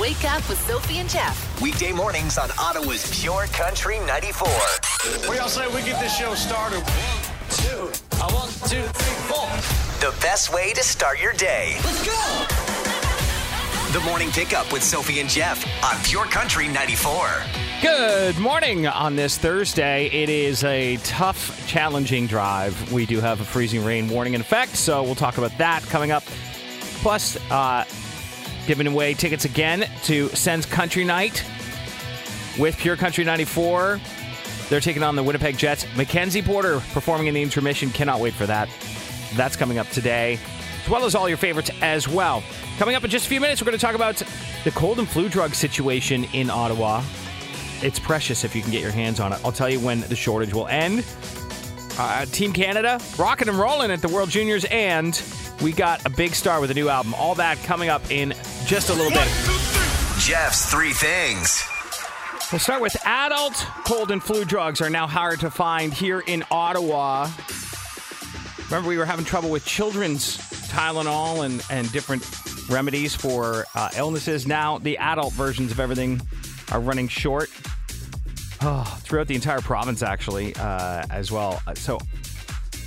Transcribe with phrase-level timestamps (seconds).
[0.00, 1.60] Wake Up with Sophie and Jeff.
[1.60, 4.48] Weekday mornings on Ottawa's Pure Country 94.
[4.48, 6.78] What do y'all say we get this show started?
[6.78, 9.46] One, two, I want two, three, four.
[10.00, 11.76] The best way to start your day.
[11.84, 12.46] Let's go!
[13.92, 17.28] The morning pickup with Sophie and Jeff on Pure Country 94.
[17.82, 20.06] Good morning on this Thursday.
[20.06, 22.90] It is a tough, challenging drive.
[22.90, 26.10] We do have a freezing rain warning in effect, so we'll talk about that coming
[26.10, 26.22] up.
[27.02, 27.84] Plus, uh,
[28.66, 31.44] giving away tickets again to Sens Country Night
[32.58, 34.00] with Pure Country 94.
[34.68, 35.84] They're taking on the Winnipeg Jets.
[35.96, 37.90] Mackenzie Porter performing in the intermission.
[37.90, 38.68] Cannot wait for that.
[39.34, 40.38] That's coming up today,
[40.82, 42.42] as well as all your favorites as well.
[42.78, 44.22] Coming up in just a few minutes, we're going to talk about
[44.64, 47.02] the cold and flu drug situation in Ottawa.
[47.82, 49.40] It's precious if you can get your hands on it.
[49.44, 51.04] I'll tell you when the shortage will end.
[51.98, 55.14] Uh, Team Canada rocking and rolling at the World Juniors, and
[55.62, 57.14] we got a big star with a new album.
[57.14, 58.34] All that coming up in
[58.66, 59.26] just a little bit.
[60.18, 61.62] Jeff's three things.
[62.52, 66.44] We'll start with adult cold and flu drugs are now hard to find here in
[66.50, 67.30] Ottawa.
[68.66, 70.36] Remember, we were having trouble with children's
[70.68, 72.24] Tylenol and, and different
[72.68, 74.46] remedies for uh, illnesses.
[74.46, 76.20] Now, the adult versions of everything
[76.72, 77.50] are running short.
[78.62, 81.62] Oh, throughout the entire province, actually, uh, as well.
[81.74, 81.98] So,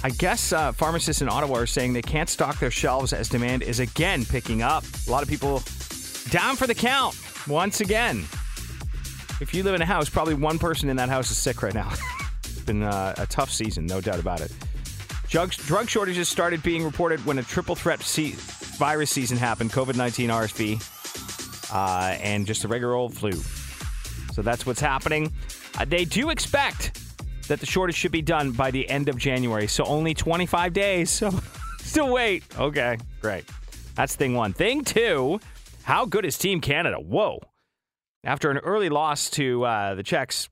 [0.06, 3.64] I guess uh, pharmacists in Ottawa are saying they can't stock their shelves as demand
[3.64, 4.84] is again picking up.
[5.08, 5.64] A lot of people
[6.30, 7.16] down for the count
[7.48, 8.26] once again.
[9.40, 11.74] If you live in a house, probably one person in that house is sick right
[11.74, 11.90] now.
[12.44, 14.52] it's been uh, a tough season, no doubt about it.
[15.30, 18.36] Drug, drug shortages started being reported when a triple threat se-
[18.78, 23.32] virus season happened COVID 19, RSV, uh, and just a regular old flu.
[24.34, 25.32] So that's what's happening.
[25.78, 27.03] Uh, they do expect
[27.48, 29.68] that the shortage should be done by the end of January.
[29.68, 31.10] So only 25 days.
[31.12, 31.32] So
[31.80, 32.44] still wait.
[32.58, 33.46] Okay, great.
[33.96, 34.54] That's thing one.
[34.54, 35.40] Thing two,
[35.84, 36.98] how good is Team Canada?
[36.98, 37.40] Whoa.
[38.24, 40.50] After an early loss to uh, the Czechs,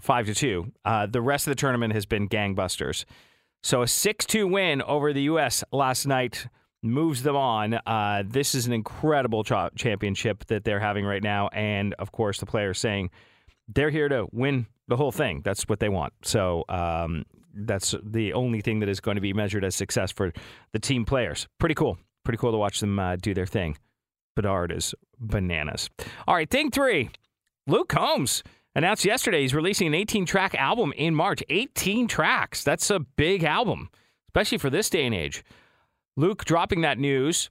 [0.00, 3.04] 5 to 2, uh, the rest of the tournament has been gangbusters.
[3.62, 5.64] So a 6 2 win over the U.S.
[5.72, 6.46] last night
[6.82, 7.74] moves them on.
[7.74, 11.48] Uh, this is an incredible cha- championship that they're having right now.
[11.48, 13.10] And of course, the players saying
[13.74, 15.42] they're here to win the whole thing.
[15.44, 16.12] That's what they want.
[16.22, 17.24] So um,
[17.54, 20.32] that's the only thing that is going to be measured as success for
[20.72, 21.48] the team players.
[21.58, 21.98] Pretty cool.
[22.24, 23.76] Pretty cool to watch them uh, do their thing.
[24.36, 25.90] Bedard is bananas.
[26.26, 27.10] All right, thing three
[27.66, 28.42] Luke Combs
[28.74, 31.42] announced yesterday he's releasing an 18 track album in March.
[31.48, 32.64] 18 tracks.
[32.64, 33.90] That's a big album,
[34.28, 35.44] especially for this day and age.
[36.16, 37.50] Luke dropping that news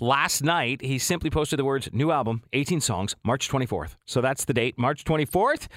[0.00, 0.82] last night.
[0.82, 3.96] He simply posted the words new album, 18 songs, March 24th.
[4.06, 5.68] So that's the date, March 24th.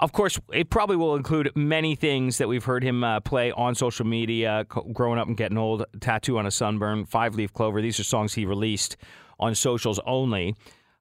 [0.00, 3.74] Of course, it probably will include many things that we've heard him uh, play on
[3.74, 7.80] social media, growing up and getting old, tattoo on a sunburn, five leaf clover.
[7.80, 8.96] These are songs he released
[9.38, 10.56] on socials only.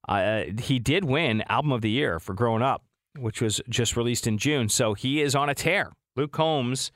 [0.08, 2.84] Uh, he did win Album of the Year for Growing Up,
[3.18, 4.70] which was just released in June.
[4.70, 5.92] So he is on a tear.
[6.16, 6.92] Luke Combs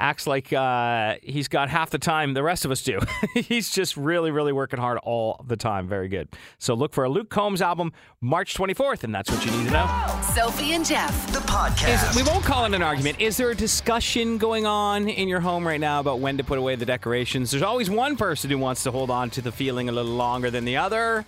[0.00, 2.98] acts like uh, he's got half the time the rest of us do.
[3.34, 5.86] he's just really, really working hard all the time.
[5.86, 6.28] Very good.
[6.58, 9.72] So look for a Luke Combs album March 24th, and that's what you need to
[9.72, 10.20] know.
[10.34, 11.32] Sophie and Jeff.
[11.32, 12.10] The podcast.
[12.10, 13.20] Is, we won't call it an argument.
[13.20, 16.58] Is there a discussion going on in your home right now about when to put
[16.58, 17.50] away the decorations?
[17.50, 20.50] There's always one person who wants to hold on to the feeling a little longer
[20.50, 21.26] than the other.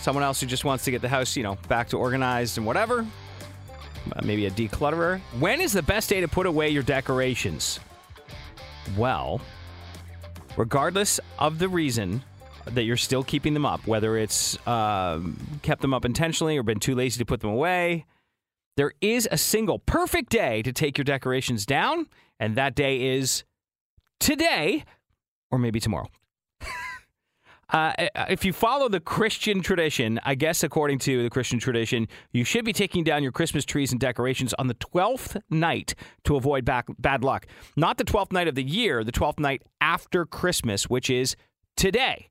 [0.00, 2.66] Someone else who just wants to get the house, you know, back to organized and
[2.66, 3.06] whatever.
[4.14, 5.20] Uh, maybe a declutterer.
[5.38, 7.80] When is the best day to put away your decorations?
[8.96, 9.40] Well,
[10.56, 12.22] regardless of the reason
[12.64, 16.80] that you're still keeping them up, whether it's um, kept them up intentionally or been
[16.80, 18.04] too lazy to put them away,
[18.76, 22.06] there is a single perfect day to take your decorations down,
[22.38, 23.44] and that day is
[24.20, 24.84] today
[25.50, 26.08] or maybe tomorrow.
[27.70, 27.92] Uh,
[28.30, 32.64] if you follow the Christian tradition, I guess according to the Christian tradition, you should
[32.64, 36.86] be taking down your Christmas trees and decorations on the 12th night to avoid back,
[36.98, 37.46] bad luck.
[37.76, 41.36] Not the 12th night of the year, the 12th night after Christmas, which is
[41.76, 42.30] today.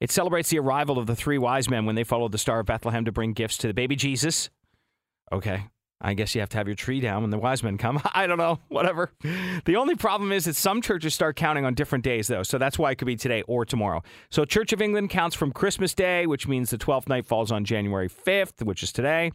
[0.00, 2.66] It celebrates the arrival of the three wise men when they followed the Star of
[2.66, 4.50] Bethlehem to bring gifts to the baby Jesus.
[5.32, 5.68] Okay.
[6.04, 7.98] I guess you have to have your tree down when the wise men come.
[8.14, 9.10] I don't know, whatever.
[9.64, 12.42] The only problem is that some churches start counting on different days, though.
[12.42, 14.02] So that's why it could be today or tomorrow.
[14.30, 17.64] So Church of England counts from Christmas Day, which means the 12th night falls on
[17.64, 19.32] January 5th, which is today.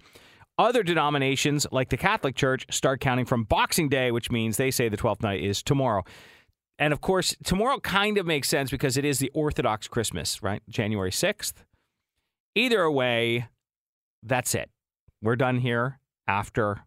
[0.60, 4.90] Other denominations, like the Catholic Church, start counting from Boxing Day, which means they say
[4.90, 6.04] the 12th night is tomorrow.
[6.78, 10.62] And of course, tomorrow kind of makes sense because it is the Orthodox Christmas, right?
[10.70, 11.54] January 6th.
[12.54, 13.48] Either way,
[14.22, 14.70] that's it.
[15.22, 16.80] We're done here after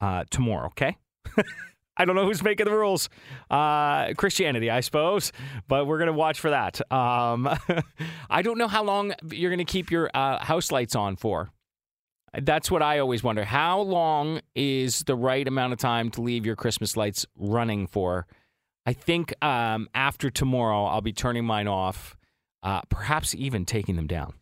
[0.00, 0.98] uh, tomorrow, okay?
[1.96, 3.08] I don't know who's making the rules.
[3.48, 5.30] Uh, Christianity, I suppose,
[5.68, 6.80] but we're going to watch for that.
[6.92, 7.48] Um,
[8.30, 11.50] I don't know how long you're going to keep your uh, house lights on for.
[12.36, 13.44] That's what I always wonder.
[13.44, 18.26] How long is the right amount of time to leave your Christmas lights running for?
[18.84, 22.16] I think um, after tomorrow, I'll be turning mine off,
[22.64, 24.34] uh, perhaps even taking them down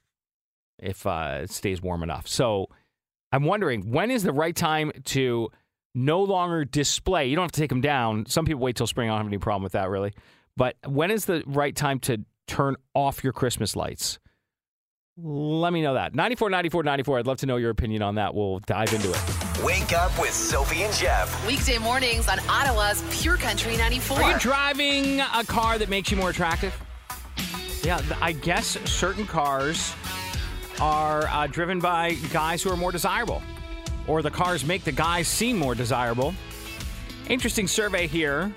[0.79, 2.27] if uh, it stays warm enough.
[2.27, 2.69] So
[3.33, 5.51] I'm wondering when is the right time to
[5.95, 7.27] no longer display.
[7.27, 8.27] You don't have to take them down.
[8.27, 9.09] Some people wait till spring.
[9.09, 10.13] I don't have any problem with that, really.
[10.57, 14.19] But when is the right time to turn off your Christmas lights?
[15.19, 16.15] Let me know that.
[16.15, 17.19] 94, 94, 94.
[17.19, 18.35] I'd love to know your opinion on that.
[18.35, 19.63] We'll dive into it.
[19.63, 21.47] Wake up with Sophie and Jeff.
[21.47, 24.23] Weekday mornings on Ottawa's Pure Country 94.
[24.23, 26.75] Are you driving a car that makes you more attractive?
[27.83, 29.95] Yeah, I guess certain cars
[30.81, 33.43] are uh, driven by guys who are more desirable,
[34.07, 36.35] or the cars make the guys seem more desirable.
[37.29, 38.53] Interesting survey here.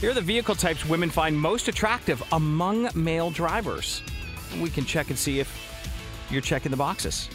[0.00, 4.02] Here are the vehicle types women find most attractive among male drivers.
[4.60, 5.48] We can check and see if
[6.30, 7.28] you're checking the boxes.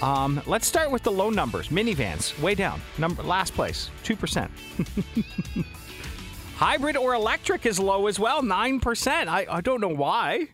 [0.00, 1.68] Um, let's start with the low numbers.
[1.68, 2.80] Minivans, way down.
[2.98, 4.50] Number last place, two percent.
[6.56, 9.28] Hybrid or electric is low as well, nine percent.
[9.28, 10.48] I, I don't know why.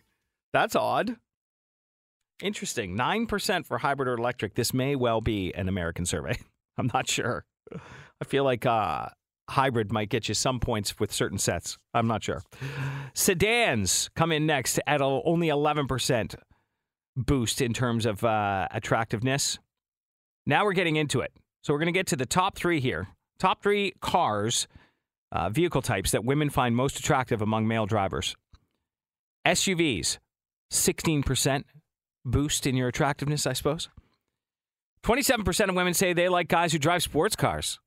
[0.51, 1.15] That's odd.
[2.41, 2.95] Interesting.
[2.95, 4.55] Nine percent for hybrid or electric.
[4.55, 6.37] This may well be an American survey.
[6.77, 7.45] I'm not sure.
[7.73, 9.07] I feel like uh,
[9.49, 11.77] hybrid might get you some points with certain sets.
[11.93, 12.41] I'm not sure.
[13.13, 16.35] Sedans come in next at a- only 11%
[17.15, 19.57] boost in terms of uh, attractiveness.
[20.45, 21.31] Now we're getting into it.
[21.63, 23.07] So we're going to get to the top three here.
[23.39, 24.67] Top three cars,
[25.31, 28.35] uh, vehicle types that women find most attractive among male drivers.
[29.45, 30.19] SUVs,
[30.71, 31.63] 16%
[32.25, 33.89] boost in your attractiveness, I suppose.
[35.03, 37.79] 27% of women say they like guys who drive sports cars.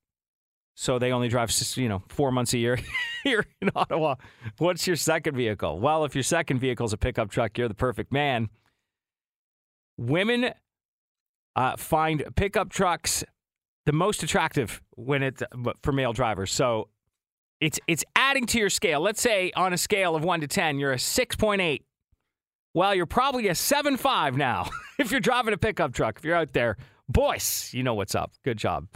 [0.74, 2.78] So they only drive, you know, four months a year
[3.24, 4.14] here in Ottawa.
[4.58, 5.80] What's your second vehicle?
[5.80, 8.48] Well, if your second vehicle is a pickup truck, you're the perfect man.
[9.96, 10.52] Women
[11.56, 13.24] uh, find pickup trucks
[13.86, 15.42] the most attractive when it
[15.82, 16.52] for male drivers.
[16.52, 16.88] So
[17.60, 19.00] it's it's adding to your scale.
[19.00, 21.84] Let's say on a scale of one to ten, you're a six point eight.
[22.74, 24.68] Well, you're probably a seven five now
[24.98, 26.18] if you're driving a pickup truck.
[26.18, 26.76] If you're out there,
[27.08, 28.32] boys, you know what's up.
[28.44, 28.88] Good job.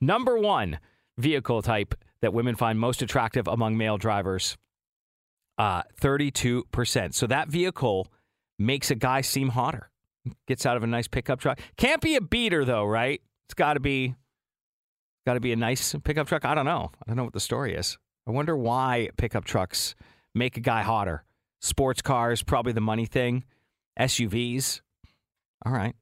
[0.00, 0.78] Number one
[1.18, 4.56] vehicle type that women find most attractive among male drivers,
[5.58, 7.14] uh, 32%.
[7.14, 8.08] So that vehicle
[8.58, 9.90] makes a guy seem hotter.
[10.46, 11.60] Gets out of a nice pickup truck.
[11.76, 13.22] Can't be a beater though, right?
[13.46, 14.14] It's got to be
[15.26, 16.44] got to be a nice pickup truck.
[16.44, 16.90] I don't know.
[17.02, 17.98] I don't know what the story is.
[18.26, 19.94] I wonder why pickup trucks
[20.34, 21.24] make a guy hotter.
[21.60, 23.44] Sports cars, probably the money thing.
[23.98, 24.80] SUVs.
[25.64, 25.94] All right.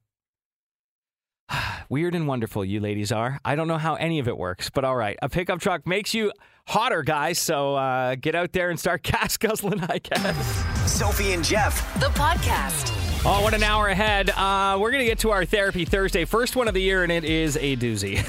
[1.89, 3.39] Weird and wonderful, you ladies are.
[3.43, 5.17] I don't know how any of it works, but all right.
[5.21, 6.31] A pickup truck makes you
[6.67, 7.39] hotter, guys.
[7.39, 10.91] So uh, get out there and start gas guzzling, I guess.
[10.91, 11.93] Sophie and Jeff.
[11.99, 12.95] The podcast.
[13.25, 14.29] Oh, what an hour ahead.
[14.29, 17.11] Uh, we're going to get to our Therapy Thursday, first one of the year, and
[17.11, 18.25] it is a doozy.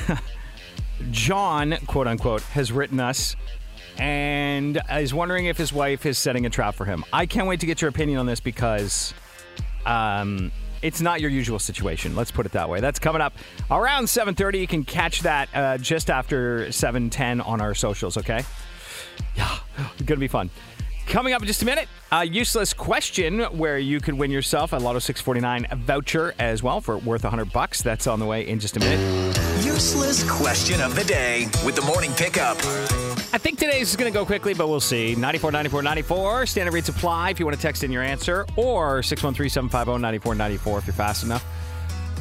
[1.12, 3.36] John, quote unquote, has written us
[4.00, 7.04] and is wondering if his wife is setting a trap for him.
[7.12, 9.12] I can't wait to get your opinion on this because
[9.84, 10.50] um,
[10.80, 12.16] it's not your usual situation.
[12.16, 12.80] Let's put it that way.
[12.80, 13.34] That's coming up
[13.70, 14.58] around 7.30.
[14.58, 18.42] You can catch that uh, just after 7.10 on our socials, okay?
[19.36, 19.58] Yeah,
[19.98, 20.48] it's to be fun.
[21.06, 24.76] Coming up in just a minute, a useless question where you could win yourself a
[24.76, 27.82] Lotto 649 voucher as well for worth 100 bucks.
[27.82, 29.36] That's on the way in just a minute.
[29.64, 32.56] Useless question of the day with the morning pickup.
[33.32, 35.14] I think today's is going to go quickly, but we'll see.
[35.14, 36.46] 94, 94, 94.
[36.46, 40.78] Standard rates apply if you want to text in your answer, or 613 750 9494
[40.78, 41.44] if you're fast enough.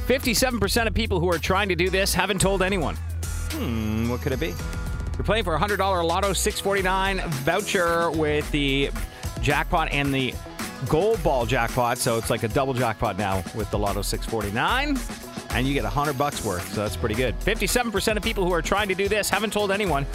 [0.05, 2.95] 57% of people who are trying to do this haven't told anyone.
[3.51, 4.53] Hmm, what could it be?
[5.17, 8.91] You're playing for a $100 Lotto 649 voucher with the
[9.41, 10.33] jackpot and the
[10.87, 11.97] gold ball jackpot.
[11.97, 14.97] So it's like a double jackpot now with the Lotto 649.
[15.51, 16.73] And you get 100 bucks worth.
[16.73, 17.37] So that's pretty good.
[17.39, 20.05] 57% of people who are trying to do this haven't told anyone.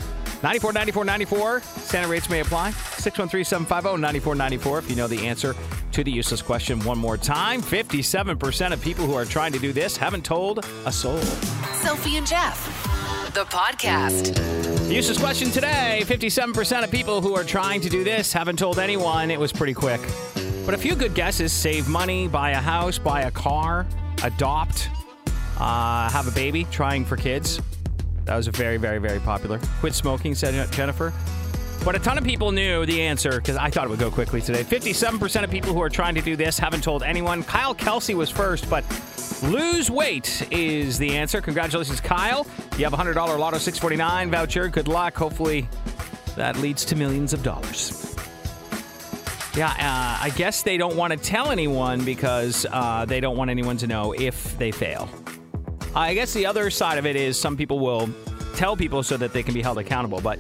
[0.42, 1.60] 94, 94, 94.
[1.60, 2.70] Standard rates may apply.
[2.70, 5.56] 613 750 9494 if you know the answer
[5.92, 7.62] to the useless question one more time.
[7.62, 11.20] 57% of people who are trying to do this haven't told a soul.
[11.72, 12.66] Sophie and Jeff.
[13.34, 14.73] The podcast.
[14.88, 19.30] Useless question today 57% of people who are trying to do this haven't told anyone.
[19.30, 20.00] It was pretty quick.
[20.64, 23.86] But a few good guesses save money, buy a house, buy a car,
[24.22, 24.88] adopt,
[25.58, 27.60] uh, have a baby, trying for kids.
[28.24, 29.58] That was a very, very, very popular.
[29.80, 31.12] Quit smoking, said Jennifer.
[31.84, 34.40] But a ton of people knew the answer because I thought it would go quickly
[34.40, 34.64] today.
[34.64, 37.42] 57% of people who are trying to do this haven't told anyone.
[37.42, 38.84] Kyle Kelsey was first, but
[39.42, 41.42] lose weight is the answer.
[41.42, 42.46] Congratulations, Kyle.
[42.78, 44.68] You have a $100 Lotto 649 voucher.
[44.68, 45.14] Good luck.
[45.14, 45.68] Hopefully,
[46.36, 48.16] that leads to millions of dollars.
[49.54, 53.50] Yeah, uh, I guess they don't want to tell anyone because uh, they don't want
[53.50, 55.08] anyone to know if they fail.
[55.94, 58.08] I guess the other side of it is some people will
[58.56, 60.38] tell people so that they can be held accountable, but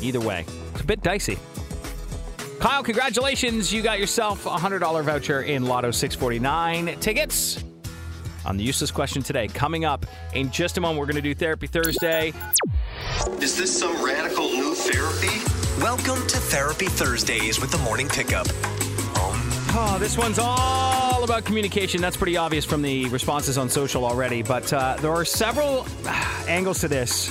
[0.00, 0.46] either way,
[0.80, 1.38] a bit dicey.
[2.60, 3.72] Kyle, congratulations.
[3.72, 7.62] You got yourself a $100 voucher in Lotto 649 tickets
[8.44, 9.46] on the useless question today.
[9.46, 12.32] Coming up in just a moment, we're going to do Therapy Thursday.
[13.40, 15.44] Is this some radical new therapy?
[15.82, 18.46] Welcome to Therapy Thursdays with the Morning Pickup.
[19.70, 22.00] Oh, this one's all about communication.
[22.00, 24.42] That's pretty obvious from the responses on social already.
[24.42, 27.30] But uh, there are several uh, angles to this.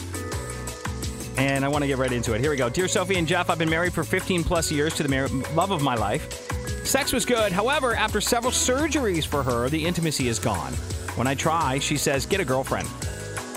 [1.38, 2.42] And I want to get right into it.
[2.42, 2.68] Here we go.
[2.68, 5.72] Dear Sophie and Jeff, I've been married for 15 plus years to the mar- love
[5.72, 6.86] of my life.
[6.86, 7.52] Sex was good.
[7.52, 10.74] However, after several surgeries for her, the intimacy is gone.
[11.16, 12.88] When I try, she says, get a girlfriend.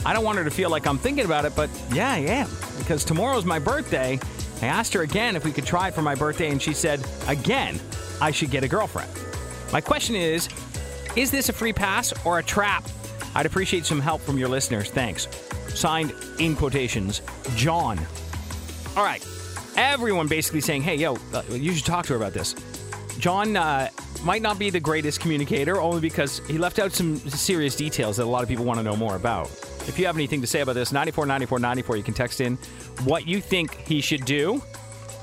[0.05, 2.49] I don't want her to feel like I'm thinking about it, but yeah, I am.
[2.79, 4.19] Because tomorrow's my birthday.
[4.63, 7.07] I asked her again if we could try it for my birthday, and she said,
[7.29, 7.81] again,
[8.21, 9.11] I should get a girlfriend.
[9.73, 10.49] My question is
[11.17, 12.85] Is this a free pass or a trap?
[13.35, 14.91] I'd appreciate some help from your listeners.
[14.91, 15.29] Thanks.
[15.75, 17.23] Signed in quotations,
[17.55, 17.99] John.
[18.97, 19.25] All right.
[19.77, 22.55] Everyone basically saying, hey, yo, uh, you should talk to her about this.
[23.19, 23.89] John uh,
[24.25, 28.25] might not be the greatest communicator, only because he left out some serious details that
[28.25, 29.47] a lot of people want to know more about.
[29.87, 32.57] If you have anything to say about this, 94 94 94, you can text in
[33.05, 34.63] what you think he should do.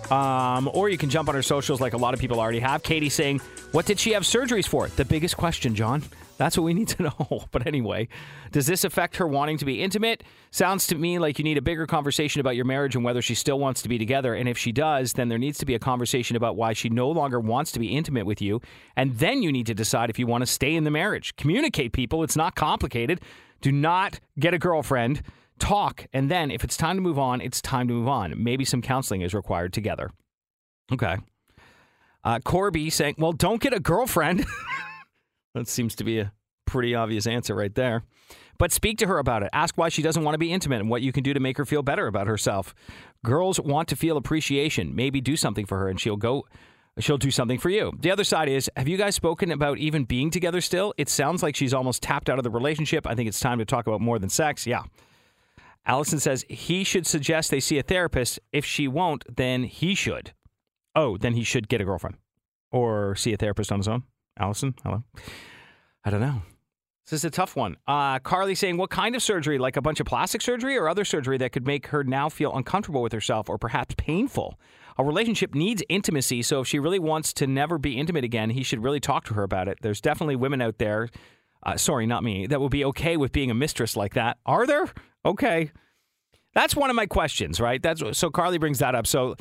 [0.09, 2.81] Um, or you can jump on her socials like a lot of people already have.
[2.81, 3.39] Katie saying,
[3.71, 4.87] What did she have surgeries for?
[4.87, 6.01] The biggest question, John.
[6.38, 7.46] That's what we need to know.
[7.51, 8.08] But anyway,
[8.51, 10.24] does this affect her wanting to be intimate?
[10.51, 13.36] Sounds to me like you need a bigger conversation about your marriage and whether she
[13.36, 14.34] still wants to be together.
[14.34, 17.10] And if she does, then there needs to be a conversation about why she no
[17.10, 18.62] longer wants to be intimate with you.
[18.96, 21.36] And then you need to decide if you want to stay in the marriage.
[21.36, 22.24] Communicate, people.
[22.24, 23.22] It's not complicated.
[23.62, 25.24] Do not get a girlfriend.
[25.60, 26.06] Talk.
[26.13, 28.34] And then if it's time to move on, it's time to move on.
[28.41, 30.12] Maybe some counseling is required together.
[30.91, 31.17] Okay.
[32.24, 34.46] Uh, Corby saying, well, don't get a girlfriend.
[35.57, 36.31] that seems to be a
[36.65, 38.03] pretty obvious answer right there.
[38.57, 39.49] But speak to her about it.
[39.53, 41.57] Ask why she doesn't want to be intimate and what you can do to make
[41.57, 42.73] her feel better about herself.
[43.23, 44.95] Girls want to feel appreciation.
[44.95, 46.45] Maybe do something for her and she'll go
[46.99, 47.93] she'll do something for you.
[47.99, 50.93] The other side is, have you guys spoken about even being together still?
[50.97, 53.05] It sounds like she's almost tapped out of the relationship.
[53.05, 54.65] I think it's time to talk about more than sex.
[54.65, 54.83] Yeah.
[55.85, 58.39] Allison says he should suggest they see a therapist.
[58.51, 60.33] If she won't, then he should.
[60.95, 62.17] Oh, then he should get a girlfriend
[62.71, 64.03] or see a therapist on his own.
[64.38, 65.03] Allison, hello.
[66.06, 66.41] I don't know.
[67.10, 67.77] This is a tough one.
[67.88, 69.58] Uh, Carly saying, what kind of surgery?
[69.58, 72.53] Like a bunch of plastic surgery or other surgery that could make her now feel
[72.53, 74.60] uncomfortable with herself or perhaps painful?
[74.98, 78.63] A relationship needs intimacy, so if she really wants to never be intimate again, he
[78.63, 79.77] should really talk to her about it.
[79.82, 81.10] There's definitely women out there,
[81.63, 84.38] uh, sorry, not me, that would be okay with being a mistress like that.
[84.46, 84.91] Are there?
[85.24, 85.72] Okay.
[86.53, 87.82] That's one of my questions, right?
[87.82, 89.06] That's so Carly brings that up.
[89.08, 89.36] So,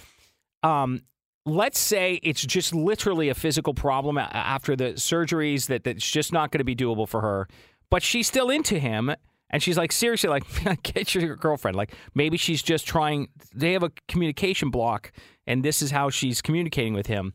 [0.62, 1.00] um,
[1.46, 6.50] let's say it's just literally a physical problem after the surgeries that that's just not
[6.50, 7.48] going to be doable for her,
[7.88, 9.14] but she's still into him.
[9.48, 10.44] And she's like, seriously, like,
[10.82, 11.76] get your girlfriend.
[11.76, 15.12] Like, maybe she's just trying, they have a communication block,
[15.46, 17.32] and this is how she's communicating with him.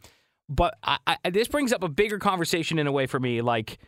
[0.50, 3.41] But I, I, this brings up a bigger conversation in a way for me.
[3.41, 3.80] Like,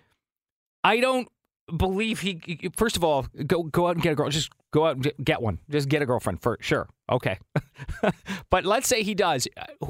[0.85, 1.27] I don't
[1.75, 4.29] believe he, first of all, go go out and get a girl.
[4.29, 5.59] Just go out and get one.
[5.69, 6.87] Just get a girlfriend for sure.
[7.09, 7.37] Okay.
[8.49, 9.47] but let's say he does.
[9.57, 9.87] Uh,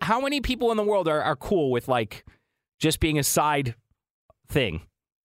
[0.00, 2.24] How many people in the world are, are cool with like
[2.78, 3.74] just being a side
[4.48, 4.82] thing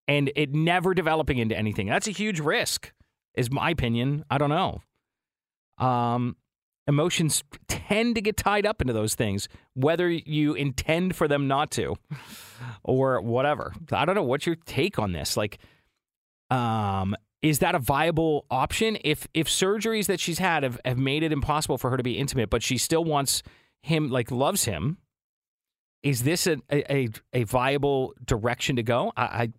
[0.07, 1.87] and it never developing into anything?
[1.87, 2.91] That's a huge risk,
[3.35, 4.25] is my opinion.
[4.29, 4.81] I don't know.
[5.83, 6.35] Um,
[6.87, 11.71] emotions tend to get tied up into those things, whether you intend for them not
[11.71, 11.95] to
[12.83, 13.73] or whatever.
[13.91, 14.23] I don't know.
[14.23, 15.37] What's your take on this?
[15.37, 15.59] Like,
[16.49, 18.97] um, is that a viable option?
[19.03, 22.17] If if surgeries that she's had have, have made it impossible for her to be
[22.17, 23.43] intimate, but she still wants
[23.81, 24.97] him, like loves him,
[26.03, 29.11] is this a a, a viable direction to go?
[29.17, 29.49] I, I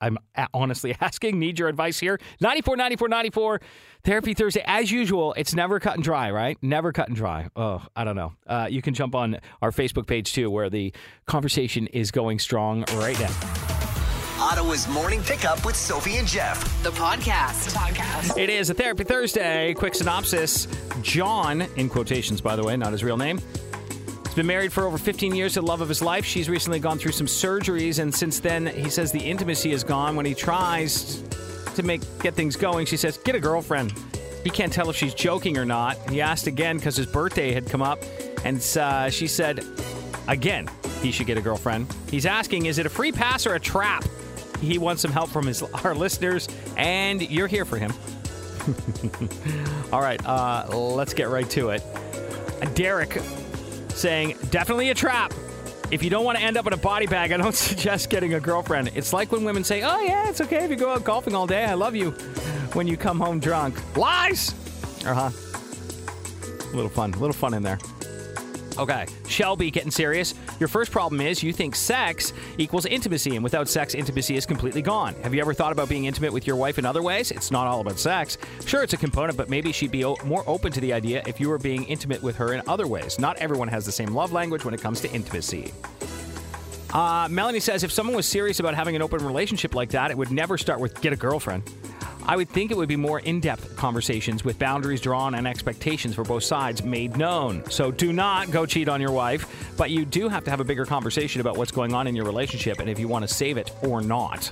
[0.00, 0.18] I'm
[0.52, 1.38] honestly asking.
[1.38, 2.18] Need your advice here.
[2.40, 3.60] 94, 94, 94.
[4.04, 4.62] Therapy Thursday.
[4.66, 6.58] As usual, it's never cut and dry, right?
[6.62, 7.48] Never cut and dry.
[7.56, 8.32] Oh, I don't know.
[8.46, 10.92] Uh, you can jump on our Facebook page too, where the
[11.26, 13.75] conversation is going strong right now.
[14.46, 16.80] Ottawa's Morning Pickup with Sophie and Jeff.
[16.84, 17.74] The podcast.
[17.74, 18.38] podcast.
[18.38, 19.74] It is a Therapy Thursday.
[19.74, 20.68] Quick synopsis.
[21.02, 23.40] John, in quotations, by the way, not his real name,
[24.24, 26.24] He's been married for over 15 years to the love of his life.
[26.24, 30.14] She's recently gone through some surgeries, and since then, he says the intimacy is gone.
[30.14, 31.22] When he tries
[31.74, 33.94] to make get things going, she says, "Get a girlfriend."
[34.44, 35.96] He can't tell if she's joking or not.
[36.08, 37.98] He asked again because his birthday had come up,
[38.44, 39.64] and uh, she said
[40.28, 40.68] again
[41.02, 41.92] he should get a girlfriend.
[42.10, 44.04] He's asking, is it a free pass or a trap?
[44.60, 47.92] He wants some help from his our listeners, and you're here for him.
[49.92, 51.82] All right, uh, let's get right to it.
[52.74, 53.20] Derek
[53.90, 55.32] saying, definitely a trap.
[55.90, 58.34] If you don't want to end up in a body bag, I don't suggest getting
[58.34, 58.90] a girlfriend.
[58.94, 61.46] It's like when women say, oh, yeah, it's okay if you go out golfing all
[61.46, 61.64] day.
[61.64, 62.10] I love you
[62.72, 63.96] when you come home drunk.
[63.96, 64.54] Lies!
[65.04, 65.30] Uh huh.
[66.72, 67.78] A little fun, a little fun in there.
[68.78, 70.34] Okay, Shelby getting serious.
[70.60, 74.82] Your first problem is you think sex equals intimacy, and without sex, intimacy is completely
[74.82, 75.14] gone.
[75.22, 77.30] Have you ever thought about being intimate with your wife in other ways?
[77.30, 78.36] It's not all about sex.
[78.66, 81.40] Sure, it's a component, but maybe she'd be o- more open to the idea if
[81.40, 83.18] you were being intimate with her in other ways.
[83.18, 85.72] Not everyone has the same love language when it comes to intimacy.
[86.92, 90.18] Uh, Melanie says if someone was serious about having an open relationship like that, it
[90.18, 91.62] would never start with get a girlfriend.
[92.28, 96.16] I would think it would be more in depth conversations with boundaries drawn and expectations
[96.16, 97.62] for both sides made known.
[97.70, 100.64] So do not go cheat on your wife, but you do have to have a
[100.64, 103.58] bigger conversation about what's going on in your relationship and if you want to save
[103.58, 104.50] it or not.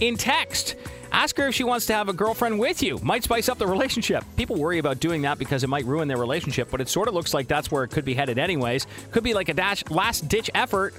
[0.00, 0.74] In text,
[1.12, 2.98] ask her if she wants to have a girlfriend with you.
[3.02, 4.24] Might spice up the relationship.
[4.36, 7.14] People worry about doing that because it might ruin their relationship, but it sort of
[7.14, 8.88] looks like that's where it could be headed anyways.
[9.12, 10.94] Could be like a dash last ditch effort.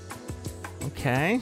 [0.84, 1.42] Okay.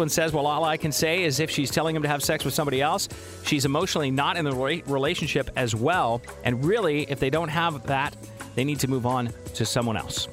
[0.00, 2.44] One says, well, all I can say is if she's telling him to have sex
[2.44, 3.08] with somebody else,
[3.44, 6.22] she's emotionally not in the relationship as well.
[6.42, 8.16] And really, if they don't have that,
[8.54, 10.26] they need to move on to someone else.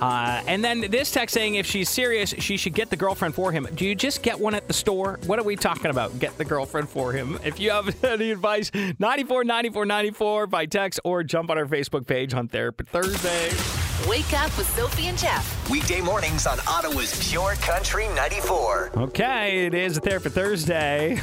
[0.00, 3.52] Uh, and then this text saying if she's serious, she should get the girlfriend for
[3.52, 3.68] him.
[3.74, 5.18] Do you just get one at the store?
[5.26, 6.18] What are we talking about?
[6.18, 7.38] Get the girlfriend for him.
[7.44, 12.06] If you have any advice, 94 94 94 by text or jump on our Facebook
[12.06, 13.79] page on Therapy Thursday.
[14.08, 15.70] Wake up with Sophie and Jeff.
[15.70, 18.92] Weekday mornings on Ottawa's Pure Country 94.
[18.96, 21.20] Okay, it is a Therapy Thursday.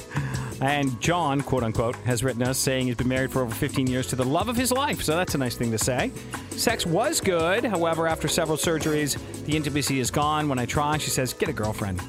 [0.60, 4.06] and John, quote unquote, has written us saying he's been married for over 15 years
[4.08, 5.02] to the love of his life.
[5.02, 6.12] So that's a nice thing to say.
[6.50, 7.64] Sex was good.
[7.64, 9.16] However, after several surgeries,
[9.46, 10.50] the intimacy is gone.
[10.50, 12.02] When I try, she says, get a girlfriend.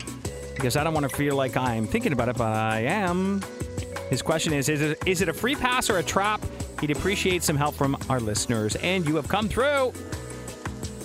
[0.54, 3.42] Because I don't want to feel like I'm thinking about it, but I am.
[4.10, 6.44] His question is is it, is it a free pass or a trap?
[6.84, 8.76] He'd appreciate some help from our listeners.
[8.76, 9.94] And you have come through.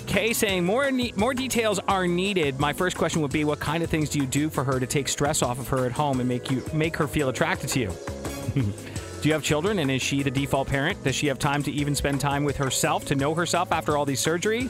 [0.09, 2.59] Kay saying more ne- more details are needed.
[2.59, 4.87] My first question would be, what kind of things do you do for her to
[4.89, 7.79] take stress off of her at home and make you make her feel attracted to
[7.79, 7.93] you?
[8.55, 11.05] do you have children, and is she the default parent?
[11.05, 14.05] Does she have time to even spend time with herself to know herself after all
[14.05, 14.69] these surgery?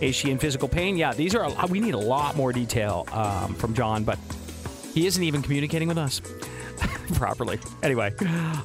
[0.00, 0.96] Is she in physical pain?
[0.96, 4.20] Yeah, these are a we need a lot more detail um, from John, but
[4.92, 6.22] he isn't even communicating with us
[7.14, 7.58] properly.
[7.82, 8.14] Anyway,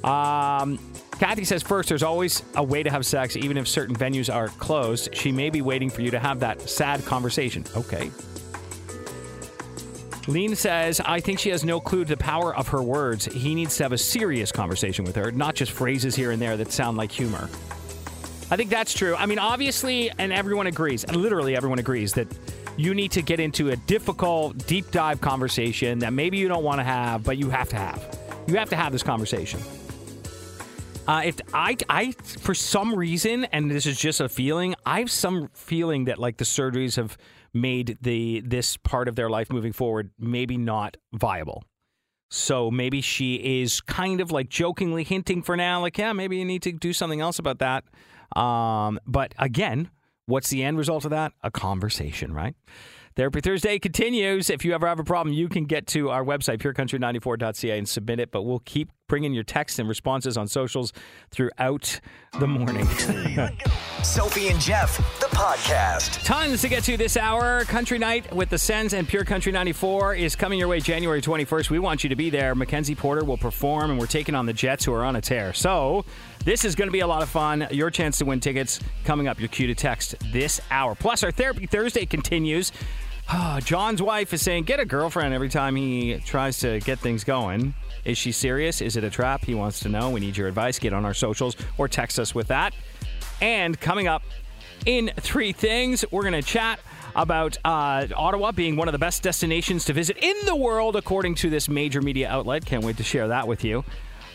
[0.04, 0.78] um,
[1.20, 4.48] Kathy says first, there's always a way to have sex, even if certain venues are
[4.48, 5.14] closed.
[5.14, 7.66] She may be waiting for you to have that sad conversation.
[7.76, 8.10] Okay.
[10.28, 13.26] Lean says, I think she has no clue to the power of her words.
[13.26, 16.56] He needs to have a serious conversation with her, not just phrases here and there
[16.56, 17.50] that sound like humor.
[18.50, 19.16] I think that's true.
[19.16, 22.28] I mean, obviously, and everyone agrees, and literally everyone agrees, that
[22.78, 26.80] you need to get into a difficult, deep dive conversation that maybe you don't want
[26.80, 28.20] to have, but you have to have.
[28.48, 29.60] You have to have this conversation.
[31.08, 35.10] Uh, if I, I, for some reason, and this is just a feeling, I have
[35.10, 37.18] some feeling that like the surgeries have
[37.54, 41.64] made the this part of their life moving forward maybe not viable.
[42.30, 46.46] So maybe she is kind of like jokingly hinting for now, like, yeah, maybe you
[46.46, 47.86] need to do something else about that.
[48.40, 49.90] Um, but again,
[50.28, 51.34] what's the end result of that?
[51.42, 52.56] A conversation, right?
[53.16, 54.52] Therapy Thursday continues.
[54.52, 58.20] If you ever have a problem, you can get to our website, purecountry94.ca, and submit
[58.20, 58.30] it.
[58.32, 60.94] But we'll keep bringing in your texts and responses on socials
[61.32, 62.00] throughout
[62.40, 62.88] the morning.
[64.04, 66.24] Sophie and Jeff, the podcast.
[66.24, 67.66] Tons to get to this hour.
[67.66, 71.70] Country Night with the Sens and Pure Country 94 is coming your way January 21st.
[71.70, 72.56] We want you to be there.
[72.56, 75.54] Mackenzie Porter will perform, and we're taking on the Jets, who are on a tear.
[75.54, 76.06] So,
[76.46, 77.68] this is going to be a lot of fun.
[77.72, 79.40] Your chance to win tickets coming up.
[79.40, 80.96] Your cue to text this hour.
[80.96, 82.72] Plus, our Therapy Thursday continues.
[83.64, 87.74] John's wife is saying, get a girlfriend every time he tries to get things going.
[88.06, 88.82] Is she serious?
[88.82, 89.46] Is it a trap?
[89.46, 90.10] He wants to know.
[90.10, 90.80] We need your advice.
[90.80, 92.74] Get on our socials or text us with that.
[93.42, 94.24] And coming up
[94.86, 96.80] in three things, we're going to chat
[97.16, 101.36] about uh, Ottawa being one of the best destinations to visit in the world, according
[101.36, 102.66] to this major media outlet.
[102.66, 103.84] Can't wait to share that with you.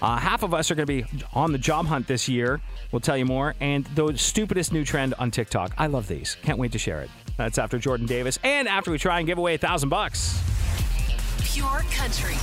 [0.03, 2.61] Uh, half of us are going to be on the job hunt this year.
[2.93, 3.55] We'll tell you more.
[3.61, 5.73] And the stupidest new trend on TikTok.
[5.79, 6.37] I love these.
[6.43, 7.11] Can't wait to share it.
[7.37, 10.41] That's after Jordan Davis and after we try and give away a thousand bucks.
[11.43, 12.35] Pure Country.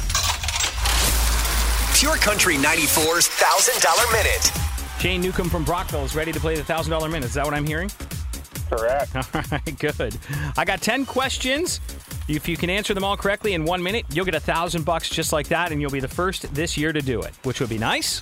[2.01, 4.99] Pure Country 94's $1,000 minute.
[4.99, 7.25] Shane Newcomb from Brockville is ready to play the thousand dollar minute.
[7.25, 7.91] Is that what I'm hearing?
[8.71, 9.15] Correct.
[9.35, 10.17] All right, good.
[10.57, 11.79] I got 10 questions.
[12.27, 15.09] If you can answer them all correctly in one minute, you'll get a thousand bucks
[15.09, 17.69] just like that, and you'll be the first this year to do it, which would
[17.69, 18.19] be nice.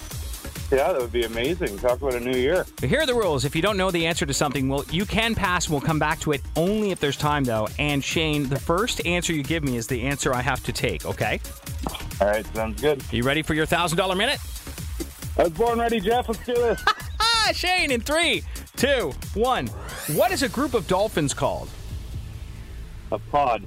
[0.73, 1.77] Yeah, that would be amazing.
[1.79, 2.65] Talk about a new year.
[2.81, 3.45] But Here are the rules.
[3.45, 5.69] If you don't know the answer to something, well, you can pass.
[5.69, 7.69] We'll come back to it only if there's time, though.
[7.79, 11.05] And Shane, the first answer you give me is the answer I have to take.
[11.05, 11.39] Okay?
[12.21, 13.01] All right, sounds good.
[13.11, 14.39] You ready for your thousand dollar minute?
[15.37, 16.27] I was born ready, Jeff.
[16.27, 16.83] Let's do this.
[17.53, 18.43] Shane, in three,
[18.75, 19.67] two, one.
[20.13, 21.69] What is a group of dolphins called?
[23.11, 23.65] a pod.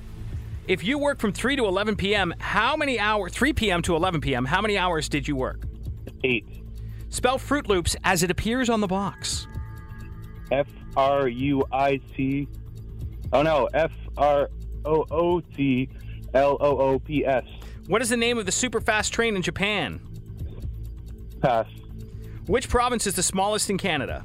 [0.68, 3.32] If you work from 3 to 11 p.m., how many hours?
[3.32, 3.82] 3 p.m.
[3.82, 5.64] to 11 p.m., how many hours did you work?
[6.22, 6.46] Eight.
[7.08, 9.48] Spell Fruit Loops as it appears on the box.
[10.52, 12.46] F R U I C.
[13.32, 14.48] Oh no, F R
[14.84, 15.88] O O T
[16.34, 17.44] L O O P S.
[17.92, 20.00] What is the name of the super fast train in Japan?
[21.42, 21.66] Pass.
[22.46, 24.24] Which province is the smallest in Canada?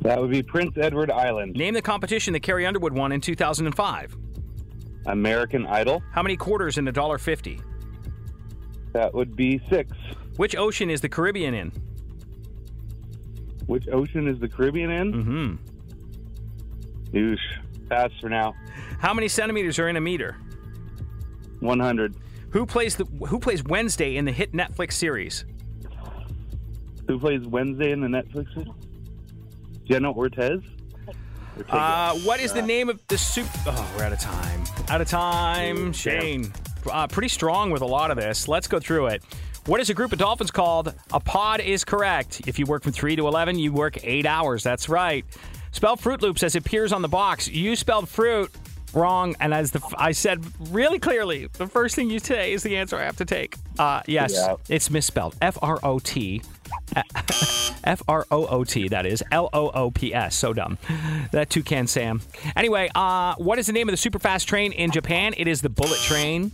[0.00, 1.54] That would be Prince Edward Island.
[1.54, 4.16] Name the competition that Carrie Underwood won in 2005.
[5.06, 6.02] American Idol.
[6.10, 7.60] How many quarters in a dollar fifty?
[8.92, 9.92] That would be six.
[10.36, 11.70] Which ocean is the Caribbean in?
[13.66, 15.12] Which ocean is the Caribbean in?
[15.12, 15.54] Mm-hmm.
[17.16, 17.88] Oosh.
[17.88, 18.52] Pass for now.
[18.98, 20.38] How many centimeters are in a meter?
[21.60, 22.16] 100.
[22.52, 25.44] Who plays the Who plays Wednesday in the hit Netflix series?
[27.08, 28.52] Who plays Wednesday in the Netflix?
[28.54, 28.68] series?
[29.84, 30.62] Jenna Ortez?
[31.68, 33.46] Uh, what is the name of the soup?
[33.66, 34.64] Oh, we're out of time.
[34.88, 36.52] Out of time, Shane.
[36.90, 38.48] Uh, pretty strong with a lot of this.
[38.48, 39.22] Let's go through it.
[39.66, 40.94] What is a group of dolphins called?
[41.12, 42.42] A pod is correct.
[42.46, 44.62] If you work from 3 to 11, you work 8 hours.
[44.62, 45.24] That's right.
[45.70, 47.48] Spell Fruit Loops as it appears on the box.
[47.48, 48.50] You spelled fruit
[48.94, 52.76] wrong, and as the I said really clearly, the first thing you say is the
[52.76, 53.56] answer I have to take.
[53.78, 54.56] Uh, yes, Yeah.
[54.68, 55.34] it's misspelled.
[55.42, 56.42] F R O T.
[57.84, 59.22] F R O O T, that is.
[59.32, 60.34] L O O P S.
[60.34, 60.78] So dumb.
[61.32, 62.20] That toucan Sam.
[62.56, 65.34] Anyway, uh, what is the name of the super fast train in Japan?
[65.36, 66.52] It is the Bullet Train.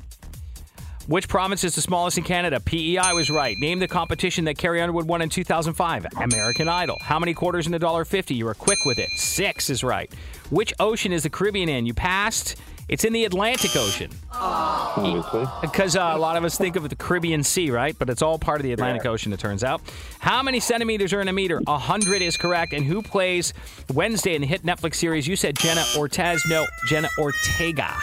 [1.09, 2.61] Which province is the smallest in Canada?
[2.61, 3.57] PEI was right.
[3.59, 6.07] Name the competition that Carrie Underwood won in 2005.
[6.21, 6.99] American Idol.
[7.01, 8.35] How many quarters in a dollar fifty?
[8.35, 9.09] You were quick with it.
[9.17, 10.13] Six is right.
[10.51, 11.87] Which ocean is the Caribbean in?
[11.87, 12.57] You passed.
[12.91, 14.11] It's in the Atlantic Ocean.
[14.33, 15.47] Obviously.
[15.63, 17.97] Because uh, a lot of us think of the Caribbean Sea, right?
[17.99, 19.81] But it's all part of the Atlantic Ocean, it turns out.
[20.19, 21.63] How many centimeters are in a meter?
[21.67, 22.75] A hundred is correct.
[22.75, 23.55] And who plays
[23.95, 25.27] Wednesday in the hit Netflix series?
[25.27, 26.41] You said Jenna Ortez.
[26.51, 27.95] No, Jenna Ortega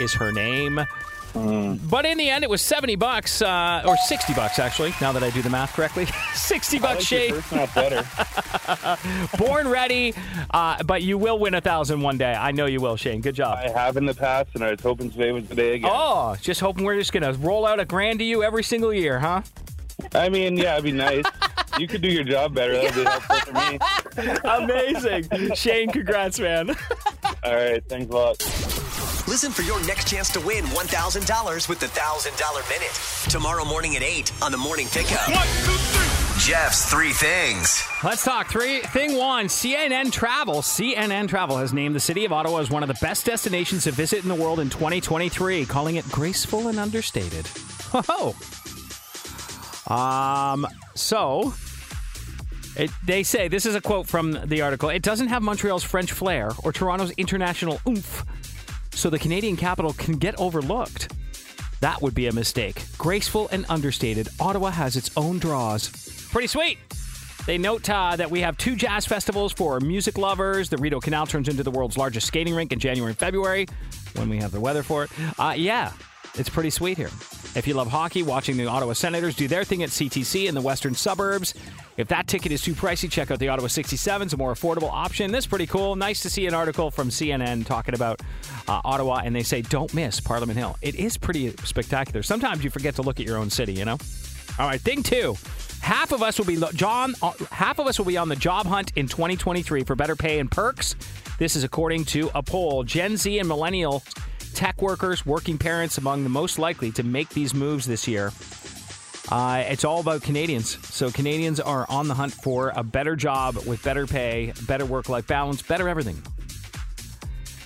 [0.00, 0.80] is her name.
[1.34, 5.22] But in the end, it was 70 bucks, uh, or 60 bucks, actually, now that
[5.22, 6.06] I do the math correctly.
[6.34, 7.34] 60 I bucks, like Shane.
[7.52, 9.36] math better.
[9.38, 10.14] Born ready,
[10.50, 12.32] uh, but you will win a thousand one day.
[12.34, 13.20] I know you will, Shane.
[13.20, 13.58] Good job.
[13.58, 15.90] I have in the past, and I was hoping today was the day again.
[15.92, 18.92] Oh, just hoping we're just going to roll out a grand to you every single
[18.92, 19.42] year, huh?
[20.14, 21.24] I mean, yeah, it'd be nice.
[21.78, 22.72] you could do your job better.
[22.74, 23.78] That'd be helpful for me.
[24.44, 25.54] Amazing.
[25.54, 26.70] Shane, congrats, man.
[27.44, 28.71] All right, thanks a lot.
[29.32, 33.30] Listen for your next chance to win $1,000 with the $1,000 Minute.
[33.30, 35.26] Tomorrow morning at 8 on the Morning Pickup.
[36.36, 37.82] Jeff's Three Things.
[38.04, 38.50] Let's talk.
[38.50, 39.46] Three thing one.
[39.46, 40.56] CNN Travel.
[40.56, 43.90] CNN Travel has named the city of Ottawa as one of the best destinations to
[43.90, 47.48] visit in the world in 2023, calling it graceful and understated.
[47.94, 48.36] Oh.
[49.88, 50.66] Um.
[50.94, 51.54] So.
[52.74, 54.88] It, they say this is a quote from the article.
[54.88, 58.24] It doesn't have Montreal's French flair or Toronto's international oomph,
[58.92, 61.12] so the Canadian capital can get overlooked.
[61.80, 62.84] That would be a mistake.
[62.96, 65.88] Graceful and understated, Ottawa has its own draws.
[66.30, 66.78] Pretty sweet.
[67.44, 70.68] They note uh, that we have two jazz festivals for music lovers.
[70.68, 73.66] The Rideau Canal turns into the world's largest skating rink in January and February
[74.14, 75.10] when we have the weather for it.
[75.38, 75.92] Uh, yeah,
[76.34, 77.10] it's pretty sweet here.
[77.54, 80.60] If you love hockey, watching the Ottawa Senators do their thing at CTC in the
[80.60, 81.54] western suburbs.
[81.98, 85.30] If that ticket is too pricey, check out the Ottawa 67s, a more affordable option.
[85.30, 85.94] This is pretty cool.
[85.94, 88.22] Nice to see an article from CNN talking about
[88.68, 90.78] uh, Ottawa, and they say, don't miss Parliament Hill.
[90.80, 92.22] It is pretty spectacular.
[92.22, 93.98] Sometimes you forget to look at your own city, you know?
[94.58, 95.36] All right, thing two.
[95.82, 97.14] Half of us will be lo- John.
[97.20, 100.38] Uh, half of us will be on the job hunt in 2023 for better pay
[100.38, 100.94] and perks.
[101.38, 102.84] This is according to a poll.
[102.84, 104.02] Gen Z and millennial
[104.52, 108.32] tech workers, working parents, among the most likely to make these moves this year.
[109.30, 110.78] Uh, it's all about Canadians.
[110.94, 115.26] So Canadians are on the hunt for a better job with better pay, better work-life
[115.26, 116.20] balance, better everything.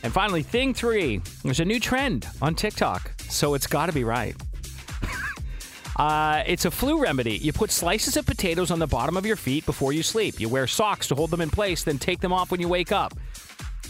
[0.02, 1.20] And finally, thing three.
[1.42, 4.36] There's a new trend on TikTok, so it's got to be right.
[5.98, 7.38] Uh, it's a flu remedy.
[7.38, 10.38] You put slices of potatoes on the bottom of your feet before you sleep.
[10.38, 12.92] You wear socks to hold them in place, then take them off when you wake
[12.92, 13.14] up.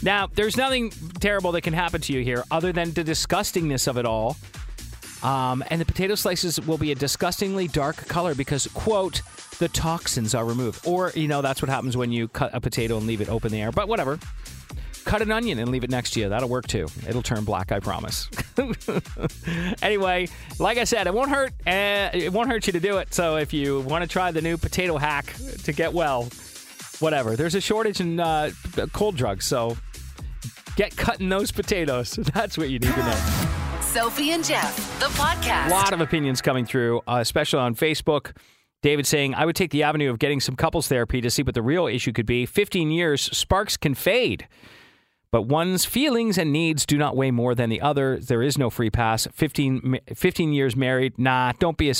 [0.03, 3.97] Now, there's nothing terrible that can happen to you here other than the disgustingness of
[3.97, 4.37] it all.
[5.23, 9.21] Um, and the potato slices will be a disgustingly dark color because, quote,
[9.57, 10.85] the toxins are removed.
[10.85, 13.47] Or, you know, that's what happens when you cut a potato and leave it open
[13.47, 13.71] in the air.
[13.71, 14.19] But whatever.
[15.05, 16.29] cut an onion and leave it next to you.
[16.29, 16.87] That'll work too.
[17.07, 18.29] It'll turn black, I promise.
[19.81, 20.27] anyway,
[20.59, 21.53] like I said, it won't hurt.
[21.65, 23.13] Uh, it won't hurt you to do it.
[23.13, 25.33] So if you want to try the new potato hack
[25.63, 26.27] to get well,
[26.99, 27.35] whatever.
[27.35, 28.51] There's a shortage in uh,
[28.93, 29.77] cold drugs, so
[30.77, 32.11] get cutting those potatoes.
[32.33, 33.47] That's what you need to know.
[33.81, 35.67] Sophie and Jeff, the podcast.
[35.67, 38.37] A lot of opinions coming through, uh, especially on Facebook.
[38.83, 41.55] David saying, I would take the avenue of getting some couples therapy to see what
[41.55, 42.45] the real issue could be.
[42.45, 44.47] 15 years, sparks can fade.
[45.31, 48.17] But one's feelings and needs do not weigh more than the other.
[48.17, 49.27] There is no free pass.
[49.33, 51.93] 15, 15 years married, nah, don't be a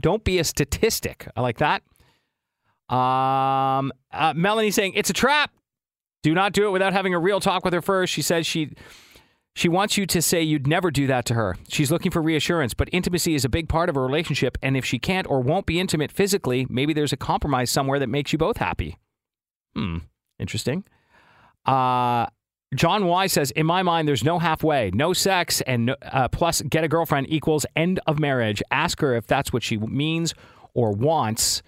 [0.00, 1.28] don't be a statistic.
[1.36, 1.82] I like that.
[2.88, 5.50] Um, uh, Melanie saying it's a trap.
[6.26, 8.12] Do not do it without having a real talk with her first.
[8.12, 8.72] She says she
[9.54, 11.56] she wants you to say you'd never do that to her.
[11.68, 14.84] She's looking for reassurance, but intimacy is a big part of a relationship, and if
[14.84, 18.40] she can't or won't be intimate physically, maybe there's a compromise somewhere that makes you
[18.40, 18.98] both happy.
[19.76, 19.98] Hmm,
[20.40, 20.82] interesting.
[21.64, 22.26] Uh,
[22.74, 26.82] John Y says, In my mind, there's no halfway, no sex, and uh, plus get
[26.82, 28.64] a girlfriend equals end of marriage.
[28.72, 30.34] Ask her if that's what she means
[30.74, 31.62] or wants.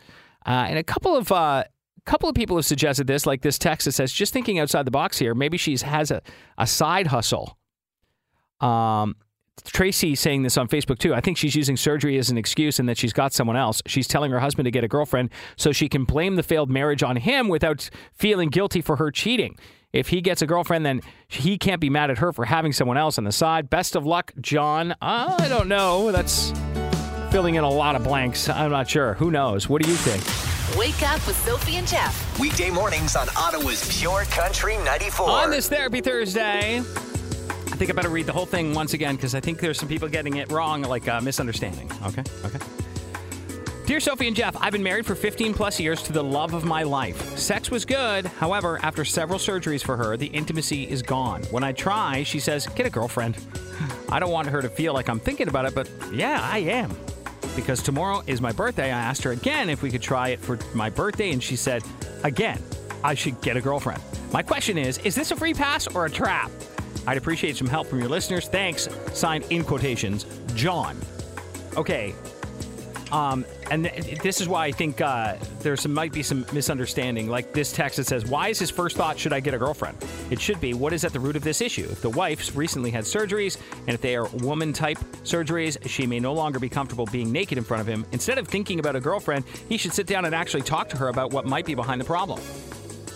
[0.44, 1.62] Uh, and a couple of uh,
[2.08, 4.90] couple of people have suggested this, like this text that says, just thinking outside the
[4.90, 6.22] box here, maybe she has a,
[6.56, 7.58] a side hustle
[8.60, 9.16] um,
[9.64, 11.14] Tracy saying this on Facebook too.
[11.14, 13.82] I think she's using surgery as an excuse and that she's got someone else.
[13.86, 17.02] She's telling her husband to get a girlfriend so she can blame the failed marriage
[17.02, 19.56] on him without feeling guilty for her cheating.
[19.92, 22.96] If he gets a girlfriend, then he can't be mad at her for having someone
[22.96, 23.68] else on the side.
[23.68, 24.94] Best of luck, John.
[25.00, 26.12] I don't know.
[26.12, 26.52] That's
[27.30, 28.48] filling in a lot of blanks.
[28.48, 29.14] I'm not sure.
[29.14, 29.68] Who knows?
[29.68, 30.57] What do you think?
[30.76, 32.38] Wake up with Sophie and Jeff.
[32.38, 35.30] Weekday mornings on Ottawa's Pure Country 94.
[35.30, 39.34] On this Therapy Thursday I think I better read the whole thing once again because
[39.34, 41.90] I think there's some people getting it wrong, like a uh, misunderstanding.
[42.04, 42.58] Okay, okay.
[43.86, 46.64] Dear Sophie and Jeff, I've been married for 15 plus years to the love of
[46.64, 47.38] my life.
[47.38, 48.26] Sex was good.
[48.26, 51.42] However, after several surgeries for her, the intimacy is gone.
[51.44, 53.38] When I try, she says, Get a girlfriend.
[54.10, 56.94] I don't want her to feel like I'm thinking about it, but yeah, I am.
[57.58, 60.60] Because tomorrow is my birthday, I asked her again if we could try it for
[60.74, 61.82] my birthday, and she said,
[62.22, 62.62] Again,
[63.02, 64.00] I should get a girlfriend.
[64.32, 66.52] My question is Is this a free pass or a trap?
[67.04, 68.46] I'd appreciate some help from your listeners.
[68.46, 68.88] Thanks.
[69.12, 70.96] Signed in quotations, John.
[71.76, 72.14] Okay.
[73.10, 77.28] Um, and th- this is why I think uh, there might be some misunderstanding.
[77.28, 79.98] Like this text that says, Why is his first thought, should I get a girlfriend?
[80.30, 81.88] It should be, What is at the root of this issue?
[81.90, 86.20] If the wife's recently had surgeries, and if they are woman type surgeries, she may
[86.20, 88.04] no longer be comfortable being naked in front of him.
[88.12, 91.08] Instead of thinking about a girlfriend, he should sit down and actually talk to her
[91.08, 92.40] about what might be behind the problem.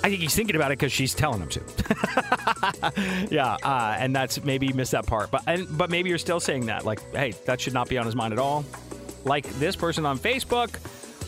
[0.05, 3.29] I think he's thinking about it because she's telling him to.
[3.31, 6.41] yeah, uh, and that's maybe you missed that part, but and, but maybe you're still
[6.41, 6.85] saying that.
[6.85, 8.65] Like, hey, that should not be on his mind at all.
[9.25, 10.77] Like this person on Facebook.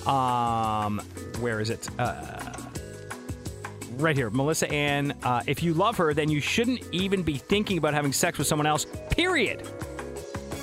[0.06, 0.98] Um,
[1.40, 1.88] where is it?
[1.98, 2.52] Uh,
[3.96, 5.14] right here, Melissa Ann.
[5.22, 8.46] Uh, if you love her, then you shouldn't even be thinking about having sex with
[8.46, 8.86] someone else.
[9.10, 9.62] Period.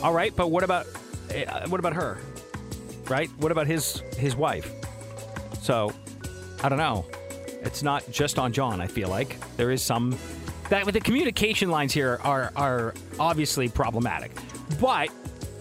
[0.04, 0.88] All right, but what about
[1.34, 2.18] uh, what about her?
[3.08, 3.30] Right?
[3.38, 4.72] What about his his wife?
[5.62, 5.94] So,
[6.64, 7.06] I don't know.
[7.62, 9.38] It's not just on John, I feel like.
[9.58, 10.18] There is some
[10.70, 14.32] that the communication lines here are are obviously problematic.
[14.80, 15.10] But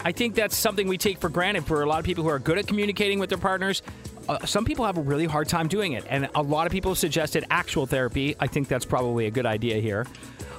[0.04, 2.38] I think that's something we take for granted for a lot of people who are
[2.38, 3.82] good at communicating with their partners.
[4.28, 6.94] Uh, some people have a really hard time doing it, and a lot of people
[6.94, 8.34] suggested actual therapy.
[8.40, 10.06] I think that's probably a good idea here.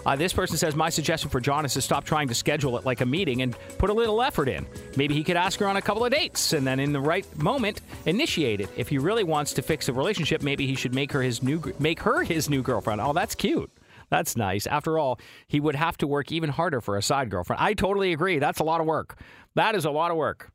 [0.05, 2.85] Uh, this person says, My suggestion for John is to stop trying to schedule it
[2.85, 4.65] like a meeting and put a little effort in.
[4.97, 7.25] Maybe he could ask her on a couple of dates and then, in the right
[7.37, 8.69] moment, initiate it.
[8.75, 11.61] If he really wants to fix the relationship, maybe he should make her his new
[11.79, 13.01] make her his new girlfriend.
[13.01, 13.71] Oh, that's cute.
[14.11, 14.67] That's nice.
[14.67, 17.61] After all, he would have to work even harder for a side girlfriend.
[17.61, 18.37] I totally agree.
[18.37, 19.17] That's a lot of work.
[19.55, 20.51] That is a lot of work.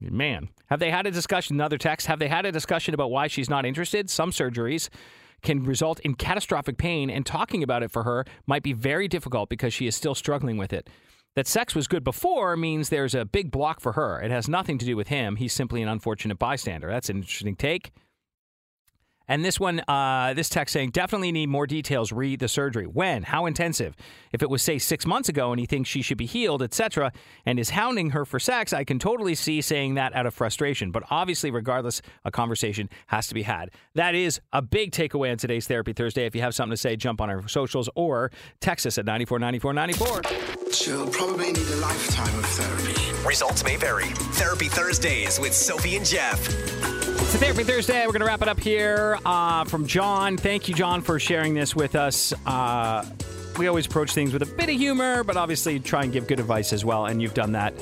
[0.00, 1.56] Man, have they had a discussion?
[1.56, 2.06] Another text.
[2.06, 4.08] Have they had a discussion about why she's not interested?
[4.08, 4.88] Some surgeries
[5.42, 9.48] can result in catastrophic pain, and talking about it for her might be very difficult
[9.48, 10.88] because she is still struggling with it.
[11.36, 14.20] That sex was good before means there's a big block for her.
[14.20, 15.36] It has nothing to do with him.
[15.36, 16.88] He's simply an unfortunate bystander.
[16.88, 17.92] That's an interesting take.
[19.28, 22.12] And this one, uh, this text saying, definitely need more details.
[22.12, 22.86] Read the surgery.
[22.86, 23.22] When?
[23.22, 23.96] How intensive?
[24.32, 27.12] If it was, say, six months ago and he thinks she should be healed, etc.,
[27.46, 30.90] and is hounding her for sex, I can totally see saying that out of frustration.
[30.90, 33.70] But obviously, regardless, a conversation has to be had.
[33.94, 36.26] That is a big takeaway on today's Therapy Thursday.
[36.26, 40.72] If you have something to say, jump on our socials or text us at 949494.
[40.72, 43.26] She'll probably need a lifetime of therapy.
[43.26, 44.04] Results may vary.
[44.34, 46.93] Therapy Thursdays with Sophie and Jeff.
[47.34, 48.06] It's a Therapy Thursday.
[48.06, 50.36] We're going to wrap it up here uh, from John.
[50.36, 52.32] Thank you, John, for sharing this with us.
[52.46, 53.04] Uh,
[53.58, 56.38] we always approach things with a bit of humor, but obviously try and give good
[56.38, 57.74] advice as well, and you've done that.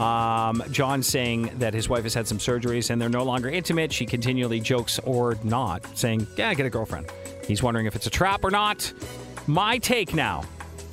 [0.00, 3.92] Um, John saying that his wife has had some surgeries and they're no longer intimate.
[3.92, 7.12] She continually jokes or not, saying, Yeah, get a girlfriend.
[7.46, 8.90] He's wondering if it's a trap or not.
[9.46, 10.44] My take now.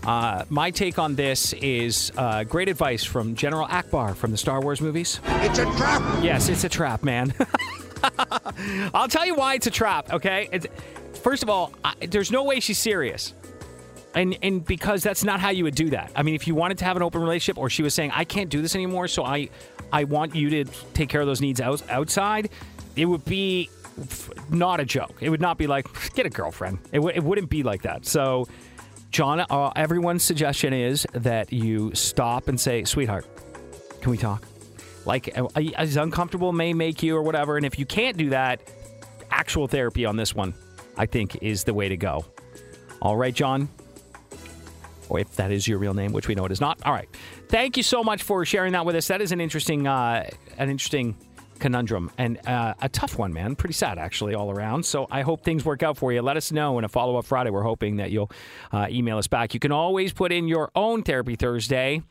[0.03, 4.59] Uh, my take on this is uh, great advice from General Ackbar from the Star
[4.59, 5.21] Wars movies.
[5.23, 6.21] It's a trap.
[6.21, 7.33] Yes, it's a trap, man.
[8.93, 10.11] I'll tell you why it's a trap.
[10.13, 10.67] Okay, it's,
[11.21, 13.33] first of all, I, there's no way she's serious,
[14.15, 16.11] and and because that's not how you would do that.
[16.15, 18.23] I mean, if you wanted to have an open relationship, or she was saying, "I
[18.23, 19.49] can't do this anymore," so I
[19.91, 22.49] I want you to take care of those needs out, outside,
[22.95, 23.69] it would be
[24.49, 25.17] not a joke.
[25.19, 26.79] It would not be like get a girlfriend.
[26.91, 28.05] It, w- it wouldn't be like that.
[28.05, 28.47] So.
[29.11, 33.27] John, uh, everyone's suggestion is that you stop and say, "Sweetheart,
[33.99, 34.47] can we talk?"
[35.05, 37.57] Like, as uncomfortable may make you or whatever.
[37.57, 38.61] And if you can't do that,
[39.29, 40.53] actual therapy on this one,
[40.97, 42.25] I think, is the way to go.
[43.01, 43.69] All right, John.
[45.09, 46.79] Or if that is your real name, which we know it is not.
[46.85, 47.09] All right.
[47.49, 49.07] Thank you so much for sharing that with us.
[49.07, 51.17] That is an interesting, uh, an interesting
[51.59, 53.55] conundrum and uh, a tough one, man.
[53.55, 54.85] Pretty sad, actually, all around.
[54.85, 56.21] So I hope things work out for you.
[56.21, 57.49] Let us know in a follow up Friday.
[57.49, 58.31] We're hoping that you'll
[58.71, 59.53] uh, email us back.
[59.53, 62.03] You can always put in your own therapy Thursday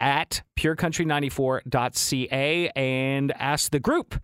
[0.00, 4.20] at purecountry94.ca and ask the group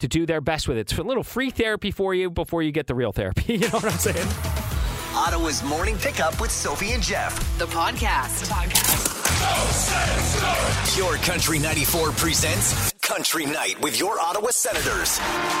[0.00, 0.82] to do their best with it.
[0.82, 3.54] It's a little free therapy for you before you get the real therapy.
[3.58, 4.28] You know what I'm saying?
[5.14, 7.34] Ottawa's morning pickup with Sophie and Jeff.
[7.58, 9.17] The podcast.
[10.94, 15.10] Pure Country 94 presents Country Night with your Ottawa Senators.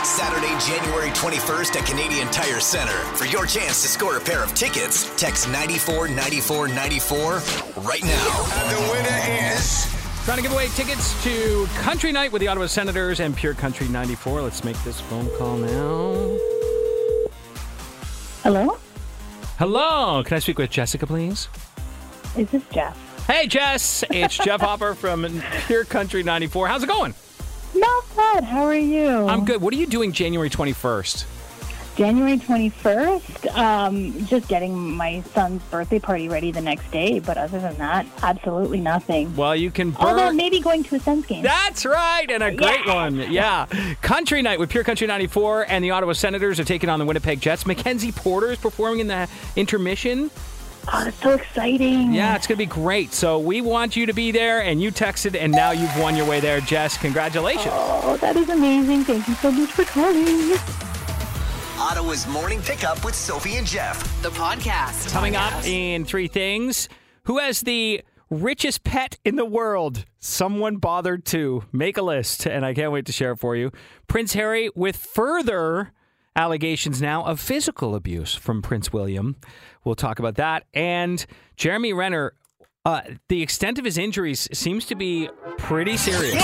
[0.02, 2.96] Saturday, January 21st at Canadian Tire Center.
[3.14, 8.46] For your chance to score a pair of tickets, text 949494 right now.
[8.54, 9.20] And the winner
[9.54, 9.86] is.
[10.24, 13.86] Trying to give away tickets to Country Night with the Ottawa Senators and Pure Country
[13.88, 14.42] 94.
[14.42, 16.36] Let's make this phone call now.
[18.42, 18.76] Hello?
[19.58, 21.48] Hello, can I speak with Jessica, please?
[22.36, 22.98] Is this Jeff?
[23.28, 24.04] Hey, Jess.
[24.10, 26.66] It's Jeff Hopper from Pure Country 94.
[26.68, 27.14] How's it going?
[27.74, 28.42] Not bad.
[28.44, 29.06] How are you?
[29.28, 29.60] I'm good.
[29.60, 31.26] What are you doing January 21st?
[31.96, 37.18] January 21st, um, just getting my son's birthday party ready the next day.
[37.18, 39.34] But other than that, absolutely nothing.
[39.34, 41.42] Well, you can Although maybe going to a Sens game.
[41.42, 42.94] That's right, and a great Yeah.
[42.94, 43.16] one.
[43.32, 43.66] Yeah.
[44.00, 47.40] Country Night with Pure Country 94 and the Ottawa Senators are taking on the Winnipeg
[47.40, 47.66] Jets.
[47.66, 50.30] Mackenzie Porter is performing in the intermission.
[50.92, 52.12] Oh, that's so exciting.
[52.12, 53.12] Yeah, it's going to be great.
[53.12, 56.26] So we want you to be there, and you texted, and now you've won your
[56.26, 56.96] way there, Jess.
[56.98, 57.72] Congratulations.
[57.72, 59.04] Oh, that is amazing.
[59.04, 60.56] Thank you so much for calling.
[61.78, 64.22] Ottawa's morning pickup with Sophie and Jeff.
[64.22, 65.12] The podcast.
[65.12, 66.88] Coming up in three things
[67.24, 70.04] who has the richest pet in the world?
[70.18, 73.70] Someone bothered to make a list, and I can't wait to share it for you.
[74.06, 75.92] Prince Harry with further
[76.34, 79.36] allegations now of physical abuse from Prince William.
[79.88, 80.64] We'll talk about that.
[80.74, 81.24] And
[81.56, 82.34] Jeremy Renner,
[82.84, 86.34] uh, the extent of his injuries seems to be pretty serious.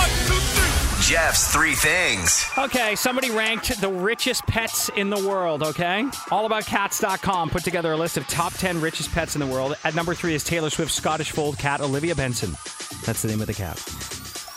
[1.07, 2.43] Jeff's three things.
[2.57, 6.05] Okay, somebody ranked the richest pets in the world, okay?
[6.31, 9.75] Allaboutcats.com put together a list of top 10 richest pets in the world.
[9.83, 12.49] At number three is Taylor Swift's Scottish fold cat, Olivia Benson.
[13.05, 13.77] That's the name of the cat.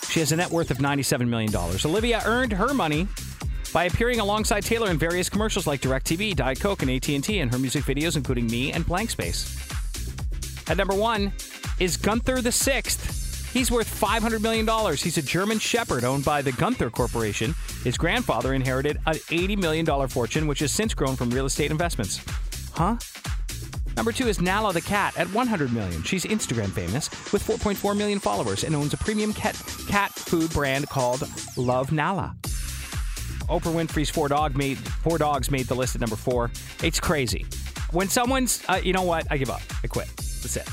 [0.08, 1.54] She has a net worth of $97 million.
[1.54, 3.06] Olivia earned her money
[3.72, 7.58] by appearing alongside Taylor in various commercials like DirecTV, Diet Coke, and AT&T, and her
[7.58, 9.56] music videos, including Me and Blank Space.
[10.68, 11.32] At number one
[11.80, 13.52] is Gunther the Sixth.
[13.52, 14.66] He's worth $500 million.
[14.96, 17.54] He's a German shepherd owned by the Gunther Corporation.
[17.82, 22.20] His grandfather inherited an $80 million fortune, which has since grown from real estate investments.
[22.72, 22.96] Huh?
[23.96, 26.02] Number two is Nala the cat at 100 million.
[26.02, 30.88] She's Instagram famous with 4.4 million followers and owns a premium cat cat food brand
[30.88, 32.36] called Love Nala.
[33.48, 36.50] Oprah Winfrey's four dog made four dogs made the list at number four.
[36.82, 37.46] It's crazy.
[37.90, 39.26] When someone's, uh, you know what?
[39.30, 39.62] I give up.
[39.82, 40.08] I quit.
[40.16, 40.68] That's it.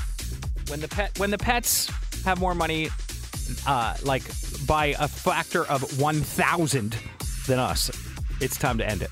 [0.68, 1.90] When the pet when the pets
[2.24, 2.88] have more money,
[3.66, 4.22] uh, like
[4.66, 6.96] by a factor of one thousand
[7.46, 7.90] than us,
[8.40, 9.10] it's time to end it.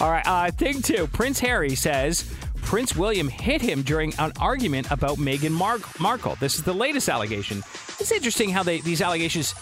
[0.00, 0.26] All right.
[0.26, 1.06] Uh, thing two.
[1.08, 2.24] Prince Harry says
[2.62, 6.36] Prince William hit him during an argument about Meghan Mar- Markle.
[6.40, 7.58] This is the latest allegation.
[8.00, 9.54] It's interesting how they these allegations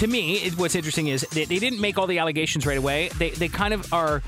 [0.00, 3.10] to me, it, what's interesting is they, they didn't make all the allegations right away.
[3.18, 4.22] They they kind of are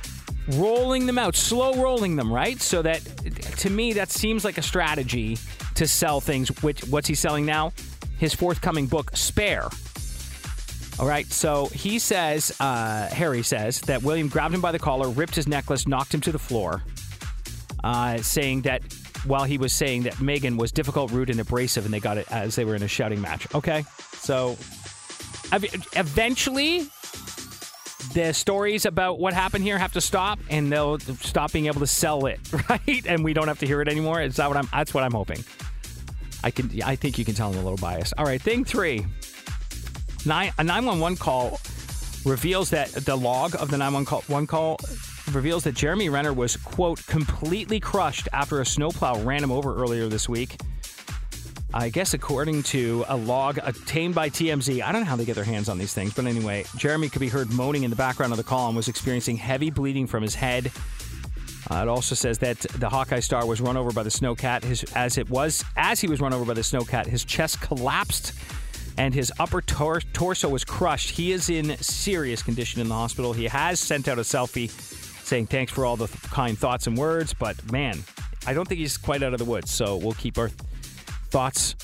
[0.53, 2.61] rolling them out, slow rolling them, right?
[2.61, 3.03] So that
[3.57, 5.39] to me that seems like a strategy
[5.77, 6.63] to sell things.
[6.63, 7.73] Which what's he selling now?
[8.19, 9.71] His forthcoming book, Spare.
[11.01, 15.09] All right, so he says, uh, Harry says that William grabbed him by the collar,
[15.09, 16.83] ripped his necklace, knocked him to the floor,
[17.83, 18.83] uh, saying that
[19.25, 22.31] while he was saying that Meghan was difficult, rude, and abrasive, and they got it
[22.31, 23.53] as they were in a shouting match.
[23.55, 23.85] Okay,
[24.19, 24.59] so
[25.53, 26.87] eventually
[28.15, 31.87] the stories about what happened here have to stop and they'll stop being able to
[31.87, 33.07] sell it right?
[33.07, 34.21] And we don't have to hear it anymore.
[34.21, 35.43] Is that what i'm that's what i'm hoping.
[36.45, 38.15] I can i think you can tell i'm a little biased.
[38.19, 39.07] All right thing three.
[40.25, 41.59] Nine, a 911 call
[42.25, 44.79] reveals that the log of the 911 call, call
[45.33, 50.09] reveals that Jeremy Renner was, quote, completely crushed after a snowplow ran him over earlier
[50.09, 50.61] this week.
[51.75, 55.37] I guess according to a log obtained by TMZ, I don't know how they get
[55.37, 58.33] their hands on these things, but anyway, Jeremy could be heard moaning in the background
[58.33, 60.71] of the call and was experiencing heavy bleeding from his head.
[61.71, 64.65] Uh, it also says that the Hawkeye star was run over by the snowcat.
[64.65, 68.35] His, as it was, as he was run over by the snowcat, his chest collapsed
[68.99, 71.11] and his upper tor- torso was crushed.
[71.11, 73.33] He is in serious condition in the hospital.
[73.33, 74.69] He has sent out a selfie
[75.25, 78.03] saying thanks for all the th- kind thoughts and words, but man,
[78.47, 79.71] I don't think he's quite out of the woods.
[79.71, 80.51] So we'll keep our
[81.33, 81.75] thoughts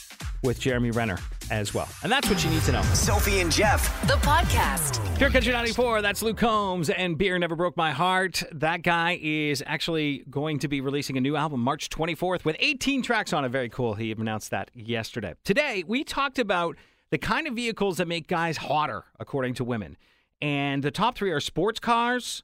[0.45, 1.19] with Jeremy Renner
[1.51, 1.89] as well.
[2.03, 2.83] And that's what you need to know.
[2.83, 4.07] Sophie and Jeff.
[4.07, 5.17] The podcast.
[5.17, 8.43] Pure Country 94, that's Luke Combs and Beer Never Broke My Heart.
[8.53, 13.03] That guy is actually going to be releasing a new album March 24th with 18
[13.03, 13.49] tracks on it.
[13.49, 13.95] Very cool.
[13.95, 15.35] He announced that yesterday.
[15.45, 16.77] Today, we talked about
[17.11, 19.97] the kind of vehicles that make guys hotter, according to women.
[20.43, 22.43] And the top three are sports cars,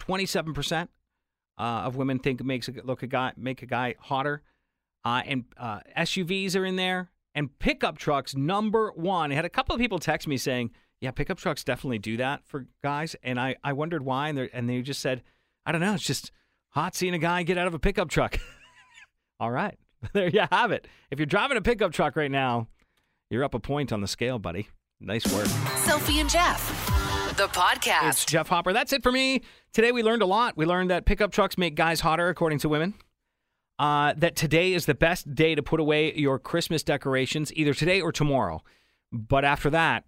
[0.00, 0.88] 27%
[1.58, 4.42] uh, of women think makes a, look a guy make a guy hotter.
[5.04, 9.32] Uh, and uh, SUVs are in there, and pickup trucks number one.
[9.32, 12.46] I had a couple of people text me saying, "Yeah, pickup trucks definitely do that
[12.46, 15.22] for guys," and I I wondered why, and, and they just said,
[15.66, 16.30] "I don't know, it's just
[16.70, 18.38] hot seeing a guy get out of a pickup truck."
[19.40, 19.78] All right,
[20.12, 20.86] there you have it.
[21.10, 22.68] If you're driving a pickup truck right now,
[23.30, 24.68] you're up a point on the scale, buddy.
[25.00, 25.46] Nice work.
[25.78, 26.68] Sophie and Jeff.
[27.36, 28.08] The podcast.
[28.08, 28.24] It's.
[28.24, 28.72] Jeff Hopper.
[28.72, 29.40] That's it for me.
[29.72, 30.56] Today we learned a lot.
[30.56, 32.94] We learned that pickup trucks make guys hotter, according to women.
[33.82, 38.00] Uh, that today is the best day to put away your Christmas decorations, either today
[38.00, 38.62] or tomorrow.
[39.10, 40.04] But after that,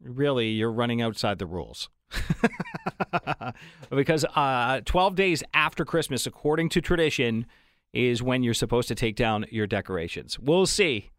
[0.00, 1.88] really, you're running outside the rules.
[3.90, 7.46] because uh, 12 days after Christmas, according to tradition,
[7.92, 10.36] is when you're supposed to take down your decorations.
[10.40, 11.12] We'll see.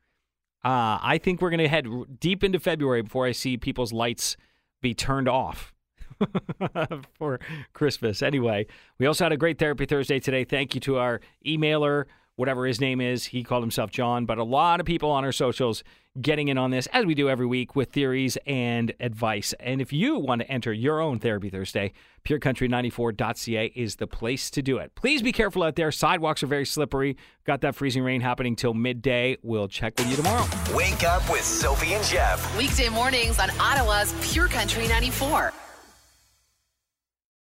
[0.65, 1.87] Uh, I think we're going to head
[2.19, 4.35] deep into February before I see people's lights
[4.81, 5.73] be turned off
[7.13, 7.39] for
[7.73, 8.21] Christmas.
[8.21, 10.43] Anyway, we also had a great Therapy Thursday today.
[10.43, 12.05] Thank you to our emailer,
[12.35, 13.25] whatever his name is.
[13.25, 15.83] He called himself John, but a lot of people on our socials
[16.21, 19.53] getting in on this, as we do every week, with theories and advice.
[19.59, 21.91] And if you want to enter your own Therapy Thursday,
[22.23, 24.93] purecountry94.ca is the place to do it.
[24.95, 25.91] Please be careful out there.
[25.91, 27.17] Sidewalks are very slippery.
[27.45, 29.37] Got that freezing rain happening till midday.
[29.41, 30.45] We'll check with you tomorrow.
[30.73, 32.57] Wake up with Sophie and Jeff.
[32.57, 35.51] Weekday mornings on Ottawa's Pure Country 94.